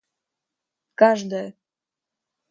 каждая 0.99 1.45